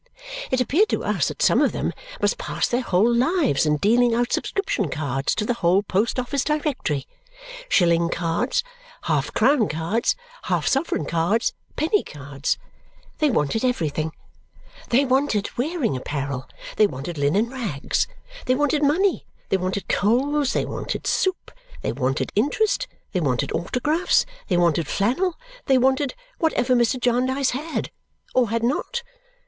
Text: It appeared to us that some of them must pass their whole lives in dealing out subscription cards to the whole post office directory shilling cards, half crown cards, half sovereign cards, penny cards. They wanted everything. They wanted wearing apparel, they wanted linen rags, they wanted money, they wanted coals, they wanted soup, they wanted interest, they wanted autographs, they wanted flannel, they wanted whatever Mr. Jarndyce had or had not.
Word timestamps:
It 0.49 0.59
appeared 0.59 0.89
to 0.89 1.03
us 1.03 1.27
that 1.27 1.43
some 1.43 1.61
of 1.61 1.73
them 1.73 1.93
must 2.19 2.39
pass 2.39 2.67
their 2.67 2.81
whole 2.81 3.13
lives 3.13 3.67
in 3.67 3.77
dealing 3.77 4.15
out 4.15 4.33
subscription 4.33 4.89
cards 4.89 5.35
to 5.35 5.45
the 5.45 5.53
whole 5.53 5.83
post 5.83 6.17
office 6.17 6.43
directory 6.43 7.05
shilling 7.69 8.09
cards, 8.09 8.63
half 9.03 9.31
crown 9.35 9.67
cards, 9.69 10.15
half 10.45 10.65
sovereign 10.65 11.05
cards, 11.05 11.53
penny 11.75 12.01
cards. 12.01 12.57
They 13.19 13.29
wanted 13.29 13.63
everything. 13.63 14.11
They 14.89 15.05
wanted 15.05 15.55
wearing 15.55 15.95
apparel, 15.95 16.49
they 16.77 16.87
wanted 16.87 17.19
linen 17.19 17.51
rags, 17.51 18.07
they 18.47 18.55
wanted 18.55 18.81
money, 18.81 19.27
they 19.49 19.57
wanted 19.57 19.87
coals, 19.87 20.53
they 20.53 20.65
wanted 20.65 21.05
soup, 21.05 21.51
they 21.83 21.91
wanted 21.91 22.31
interest, 22.33 22.87
they 23.11 23.19
wanted 23.19 23.51
autographs, 23.51 24.25
they 24.47 24.57
wanted 24.57 24.87
flannel, 24.87 25.37
they 25.67 25.77
wanted 25.77 26.15
whatever 26.39 26.73
Mr. 26.73 26.99
Jarndyce 26.99 27.51
had 27.51 27.91
or 28.33 28.49
had 28.49 28.63
not. 28.63 29.03